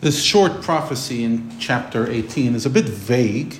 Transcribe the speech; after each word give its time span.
This 0.00 0.22
short 0.22 0.62
prophecy 0.62 1.24
in 1.24 1.58
chapter 1.58 2.08
18 2.08 2.54
is 2.54 2.64
a 2.64 2.70
bit 2.70 2.84
vague. 2.84 3.58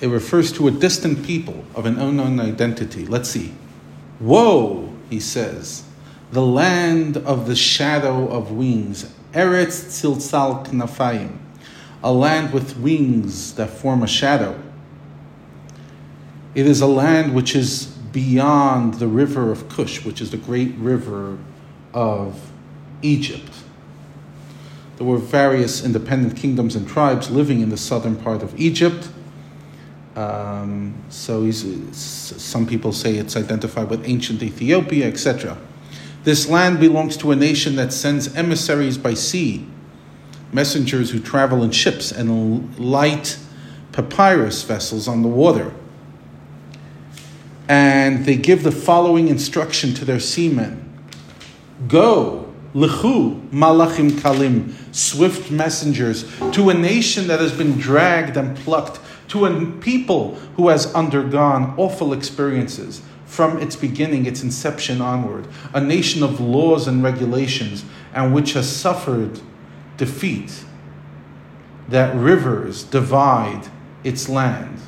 It 0.00 0.06
refers 0.06 0.52
to 0.52 0.68
a 0.68 0.70
distant 0.70 1.24
people 1.24 1.64
of 1.74 1.84
an 1.84 1.98
unknown 1.98 2.38
identity. 2.38 3.06
Let's 3.06 3.28
see. 3.28 3.52
Woe, 4.20 4.92
he 5.10 5.18
says, 5.18 5.82
the 6.30 6.46
land 6.46 7.16
of 7.16 7.48
the 7.48 7.56
shadow 7.56 8.28
of 8.28 8.52
wings, 8.52 9.12
Eretz 9.32 9.86
Tziltzal 9.86 10.64
Knafayim, 10.68 11.36
a 12.04 12.12
land 12.12 12.52
with 12.52 12.76
wings 12.78 13.54
that 13.54 13.70
form 13.70 14.04
a 14.04 14.06
shadow. 14.06 14.56
It 16.54 16.66
is 16.66 16.80
a 16.80 16.86
land 16.86 17.34
which 17.34 17.56
is 17.56 17.86
beyond 17.86 18.94
the 18.94 19.08
river 19.08 19.50
of 19.50 19.68
Cush, 19.68 20.04
which 20.04 20.20
is 20.20 20.30
the 20.30 20.36
great 20.36 20.74
river 20.76 21.36
of 21.92 22.52
Egypt. 23.02 23.50
There 24.96 25.06
were 25.06 25.18
various 25.18 25.84
independent 25.84 26.36
kingdoms 26.36 26.74
and 26.74 26.88
tribes 26.88 27.30
living 27.30 27.60
in 27.60 27.68
the 27.68 27.76
southern 27.76 28.16
part 28.16 28.42
of 28.42 28.58
Egypt. 28.58 29.08
Um, 30.14 30.94
so 31.10 31.50
some 31.50 32.66
people 32.66 32.92
say 32.92 33.16
it's 33.16 33.36
identified 33.36 33.90
with 33.90 34.08
ancient 34.08 34.42
Ethiopia, 34.42 35.06
etc. 35.06 35.58
This 36.24 36.48
land 36.48 36.80
belongs 36.80 37.16
to 37.18 37.30
a 37.30 37.36
nation 37.36 37.76
that 37.76 37.92
sends 37.92 38.34
emissaries 38.34 38.96
by 38.96 39.14
sea, 39.14 39.66
messengers 40.52 41.10
who 41.10 41.20
travel 41.20 41.62
in 41.62 41.70
ships 41.70 42.10
and 42.10 42.78
light 42.78 43.38
papyrus 43.92 44.62
vessels 44.62 45.06
on 45.06 45.22
the 45.22 45.28
water. 45.28 45.72
And 47.68 48.24
they 48.24 48.36
give 48.36 48.62
the 48.62 48.72
following 48.72 49.28
instruction 49.28 49.92
to 49.94 50.04
their 50.04 50.20
seamen 50.20 50.82
Go, 51.88 52.45
Lechu 52.76 53.40
malachim 53.48 54.10
kalim, 54.10 54.70
swift 54.94 55.50
messengers, 55.50 56.30
to 56.52 56.68
a 56.68 56.74
nation 56.74 57.26
that 57.26 57.40
has 57.40 57.50
been 57.50 57.78
dragged 57.78 58.36
and 58.36 58.54
plucked, 58.58 59.00
to 59.28 59.46
a 59.46 59.66
people 59.80 60.34
who 60.56 60.68
has 60.68 60.92
undergone 60.92 61.74
awful 61.78 62.12
experiences 62.12 63.00
from 63.24 63.58
its 63.62 63.76
beginning, 63.76 64.26
its 64.26 64.42
inception 64.42 65.00
onward, 65.00 65.48
a 65.72 65.80
nation 65.80 66.22
of 66.22 66.38
laws 66.38 66.86
and 66.86 67.02
regulations, 67.02 67.82
and 68.12 68.34
which 68.34 68.52
has 68.52 68.70
suffered 68.70 69.40
defeat, 69.96 70.62
that 71.88 72.14
rivers 72.14 72.82
divide 72.82 73.68
its 74.04 74.28
land. 74.28 74.78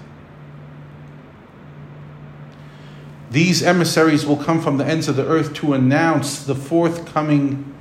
These 3.30 3.62
emissaries 3.62 4.26
will 4.26 4.36
come 4.36 4.60
from 4.60 4.76
the 4.76 4.84
ends 4.84 5.08
of 5.08 5.16
the 5.16 5.26
earth 5.26 5.54
to 5.54 5.72
announce 5.72 6.44
the 6.44 6.54
forthcoming 6.54 7.74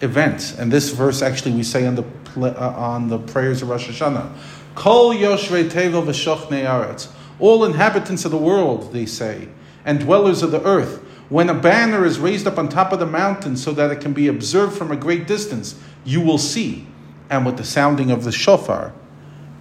events. 0.00 0.58
And 0.58 0.72
this 0.72 0.90
verse 0.90 1.22
actually 1.22 1.52
we 1.52 1.62
say 1.62 1.86
on 1.86 1.94
the 1.94 2.04
uh, 2.36 2.74
on 2.76 3.08
the 3.08 3.18
prayers 3.18 3.62
of 3.62 3.68
Rosh 3.68 3.88
Hashanah. 3.88 4.32
Kol 4.74 5.14
Yoshvei 5.14 5.70
Tevel. 5.70 7.14
All 7.40 7.64
inhabitants 7.64 8.24
of 8.24 8.30
the 8.30 8.38
world, 8.38 8.92
they 8.92 9.06
say, 9.06 9.48
and 9.84 10.00
dwellers 10.00 10.42
of 10.42 10.50
the 10.50 10.62
earth. 10.64 11.02
When 11.28 11.48
a 11.48 11.54
banner 11.54 12.04
is 12.04 12.18
raised 12.18 12.46
up 12.46 12.58
on 12.58 12.68
top 12.68 12.92
of 12.92 12.98
the 12.98 13.06
mountain 13.06 13.56
so 13.56 13.72
that 13.72 13.90
it 13.90 14.00
can 14.00 14.12
be 14.12 14.28
observed 14.28 14.76
from 14.76 14.92
a 14.92 14.96
great 14.96 15.26
distance, 15.26 15.74
you 16.04 16.20
will 16.20 16.38
see. 16.38 16.86
And 17.30 17.46
with 17.46 17.56
the 17.56 17.64
sounding 17.64 18.10
of 18.10 18.24
the 18.24 18.32
shofar, 18.32 18.92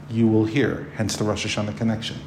you 0.09 0.27
will 0.27 0.45
hear. 0.45 0.91
Hence 0.95 1.15
the 1.15 1.23
Rosh 1.23 1.45
Hashanah 1.45 1.77
connection. 1.77 2.17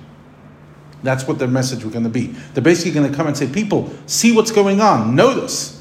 That's 1.03 1.29
what 1.29 1.39
their 1.39 1.49
message 1.49 1.85
was 1.85 1.93
going 1.93 2.05
to 2.05 2.11
be. 2.11 2.29
They're 2.55 2.65
basically 2.65 2.93
going 2.93 3.11
to 3.11 3.17
come 3.17 3.27
and 3.27 3.37
say, 3.37 3.47
People, 3.47 3.93
see 4.07 4.33
what's 4.33 4.51
going 4.51 4.81
on. 4.81 5.15
Notice. 5.15 5.76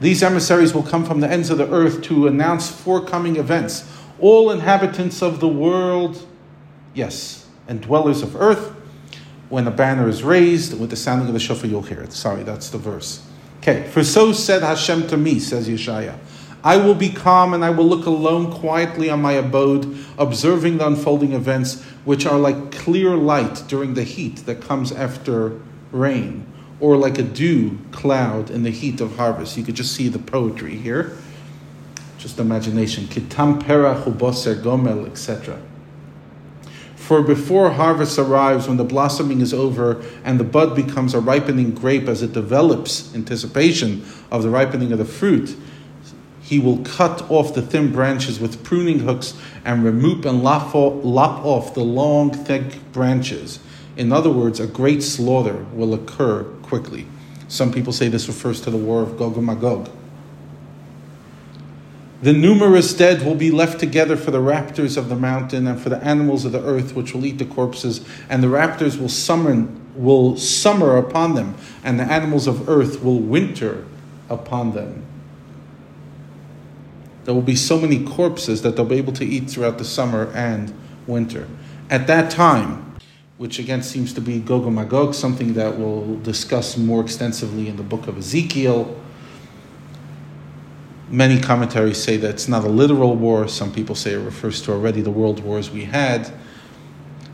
These 0.00 0.22
emissaries 0.22 0.72
will 0.72 0.82
come 0.82 1.04
from 1.04 1.20
the 1.20 1.30
ends 1.30 1.50
of 1.50 1.58
the 1.58 1.70
earth 1.70 2.00
to 2.02 2.26
announce 2.26 2.70
forthcoming 2.70 3.36
events. 3.36 3.86
All 4.18 4.50
inhabitants 4.50 5.22
of 5.22 5.40
the 5.40 5.48
world, 5.48 6.26
yes, 6.94 7.46
and 7.68 7.82
dwellers 7.82 8.22
of 8.22 8.34
earth, 8.34 8.74
when 9.50 9.66
a 9.66 9.70
banner 9.70 10.08
is 10.08 10.22
raised, 10.22 10.78
with 10.78 10.90
the 10.90 10.96
sounding 10.96 11.28
of 11.28 11.34
the 11.34 11.40
shofar, 11.40 11.68
you'll 11.68 11.82
hear 11.82 12.00
it. 12.00 12.12
Sorry, 12.12 12.42
that's 12.44 12.70
the 12.70 12.78
verse. 12.78 13.26
Okay, 13.58 13.86
for 13.88 14.02
so 14.02 14.32
said 14.32 14.62
Hashem 14.62 15.08
to 15.08 15.16
me, 15.18 15.38
says 15.38 15.68
Yeshaya. 15.68 16.16
I 16.62 16.76
will 16.76 16.94
be 16.94 17.10
calm 17.10 17.52
and 17.52 17.64
I 17.64 17.70
will 17.70 17.86
look 17.86 18.06
alone 18.06 18.52
quietly 18.52 19.10
on 19.10 19.20
my 19.20 19.32
abode, 19.32 19.98
observing 20.18 20.78
the 20.78 20.86
unfolding 20.86 21.32
events, 21.32 21.82
which 22.04 22.26
are 22.26 22.38
like 22.38 22.72
clear 22.72 23.16
light 23.16 23.64
during 23.66 23.94
the 23.94 24.04
heat 24.04 24.46
that 24.46 24.62
comes 24.62 24.92
after 24.92 25.60
rain 25.90 26.46
or 26.80 26.96
like 26.96 27.18
a 27.18 27.22
dew 27.22 27.78
cloud 27.92 28.50
in 28.50 28.62
the 28.62 28.70
heat 28.70 29.00
of 29.00 29.16
harvest. 29.16 29.56
You 29.56 29.64
could 29.64 29.74
just 29.74 29.94
see 29.94 30.08
the 30.08 30.18
poetry 30.18 30.76
here. 30.76 31.16
Just 32.18 32.38
imagination. 32.38 33.04
Kitam 33.04 33.64
pera 33.64 33.94
chuboser 33.94 34.62
gomel, 34.62 35.06
etc. 35.06 35.60
For 37.10 37.22
before 37.22 37.72
harvest 37.72 38.18
arrives, 38.18 38.68
when 38.68 38.76
the 38.76 38.84
blossoming 38.84 39.40
is 39.40 39.52
over 39.52 40.00
and 40.22 40.38
the 40.38 40.44
bud 40.44 40.76
becomes 40.76 41.12
a 41.12 41.20
ripening 41.20 41.72
grape 41.72 42.06
as 42.06 42.22
it 42.22 42.32
develops 42.32 43.12
anticipation 43.14 44.04
of 44.30 44.42
the 44.42 44.50
ripening 44.50 44.92
of 44.92 44.98
the 44.98 45.04
fruit, 45.04 45.56
he 46.40 46.58
will 46.58 46.78
cut 46.78 47.28
off 47.30 47.54
the 47.54 47.62
thin 47.62 47.92
branches 47.92 48.38
with 48.38 48.62
pruning 48.62 49.00
hooks 49.00 49.34
and 49.64 49.84
remove 49.84 50.24
and 50.26 50.42
lop 50.42 50.74
off 50.74 51.74
the 51.74 51.80
long, 51.80 52.30
thick 52.30 52.92
branches. 52.92 53.58
In 53.96 54.12
other 54.12 54.30
words, 54.30 54.60
a 54.60 54.66
great 54.66 55.02
slaughter 55.02 55.66
will 55.72 55.94
occur 55.94 56.44
quickly. 56.62 57.06
Some 57.48 57.72
people 57.72 57.92
say 57.92 58.08
this 58.08 58.28
refers 58.28 58.60
to 58.62 58.70
the 58.70 58.76
war 58.76 59.02
of 59.02 59.18
Gog 59.18 59.36
and 59.36 59.46
Magog. 59.46 59.90
The 62.22 62.32
numerous 62.32 62.92
dead 62.92 63.22
will 63.22 63.34
be 63.34 63.50
left 63.50 63.80
together 63.80 64.16
for 64.16 64.30
the 64.30 64.40
raptors 64.40 64.96
of 64.96 65.08
the 65.08 65.16
mountain 65.16 65.66
and 65.66 65.80
for 65.80 65.88
the 65.88 66.02
animals 66.04 66.44
of 66.44 66.52
the 66.52 66.62
earth, 66.62 66.94
which 66.94 67.14
will 67.14 67.24
eat 67.24 67.38
the 67.38 67.46
corpses, 67.46 68.06
and 68.28 68.42
the 68.42 68.48
raptors 68.48 69.00
will 69.00 69.08
summon 69.08 69.80
will 69.94 70.36
summer 70.36 70.96
upon 70.96 71.34
them, 71.34 71.54
and 71.82 71.98
the 71.98 72.04
animals 72.04 72.46
of 72.46 72.68
earth 72.68 73.02
will 73.02 73.18
winter 73.18 73.86
upon 74.28 74.72
them. 74.72 75.04
There 77.24 77.34
will 77.34 77.42
be 77.42 77.56
so 77.56 77.78
many 77.78 78.04
corpses 78.04 78.62
that 78.62 78.76
they'll 78.76 78.84
be 78.84 78.96
able 78.96 79.12
to 79.14 79.24
eat 79.24 79.50
throughout 79.50 79.78
the 79.78 79.84
summer 79.84 80.30
and 80.34 80.72
winter. 81.06 81.48
At 81.88 82.06
that 82.06 82.30
time, 82.30 82.89
which 83.40 83.58
again 83.58 83.82
seems 83.82 84.12
to 84.12 84.20
be 84.20 84.38
Gog 84.38 84.66
and 84.66 84.74
Magog, 84.74 85.14
something 85.14 85.54
that 85.54 85.78
we'll 85.78 86.18
discuss 86.18 86.76
more 86.76 87.00
extensively 87.00 87.68
in 87.68 87.76
the 87.76 87.82
book 87.82 88.06
of 88.06 88.18
Ezekiel. 88.18 88.94
Many 91.08 91.40
commentaries 91.40 91.96
say 91.96 92.18
that 92.18 92.28
it's 92.28 92.48
not 92.48 92.64
a 92.64 92.68
literal 92.68 93.16
war. 93.16 93.48
Some 93.48 93.72
people 93.72 93.94
say 93.94 94.12
it 94.12 94.18
refers 94.18 94.60
to 94.60 94.72
already 94.72 95.00
the 95.00 95.10
world 95.10 95.42
wars 95.42 95.70
we 95.70 95.84
had. 95.84 96.30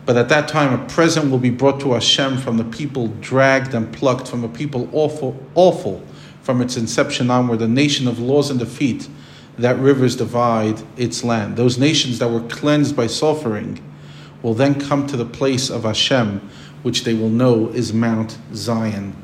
But 0.04 0.16
at 0.16 0.28
that 0.28 0.46
time, 0.46 0.72
a 0.80 0.86
present 0.86 1.28
will 1.28 1.40
be 1.40 1.50
brought 1.50 1.80
to 1.80 1.94
Hashem 1.94 2.38
from 2.38 2.56
the 2.56 2.64
people 2.64 3.08
dragged 3.20 3.74
and 3.74 3.92
plucked 3.92 4.28
from 4.28 4.44
a 4.44 4.48
people 4.48 4.88
awful, 4.92 5.36
awful 5.56 6.06
from 6.40 6.60
its 6.60 6.76
inception 6.76 7.32
onward, 7.32 7.60
a 7.62 7.66
nation 7.66 8.06
of 8.06 8.20
laws 8.20 8.48
and 8.48 8.60
defeat, 8.60 9.08
that 9.58 9.76
rivers 9.80 10.14
divide 10.14 10.80
its 10.96 11.24
land. 11.24 11.56
Those 11.56 11.78
nations 11.78 12.20
that 12.20 12.30
were 12.30 12.46
cleansed 12.46 12.94
by 12.94 13.06
sulfuring 13.06 13.80
will 14.46 14.54
then 14.54 14.80
come 14.80 15.08
to 15.08 15.16
the 15.16 15.24
place 15.24 15.68
of 15.70 15.82
Hashem, 15.82 16.40
which 16.84 17.02
they 17.02 17.14
will 17.14 17.28
know 17.28 17.66
is 17.70 17.92
Mount 17.92 18.38
Zion, 18.54 19.16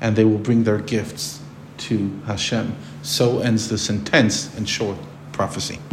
and 0.00 0.16
they 0.16 0.24
will 0.24 0.36
bring 0.36 0.64
their 0.64 0.78
gifts 0.78 1.40
to 1.78 2.10
Hashem. 2.26 2.74
So 3.00 3.38
ends 3.38 3.68
this 3.68 3.88
intense 3.88 4.52
and 4.56 4.68
short 4.68 4.96
prophecy. 5.30 5.78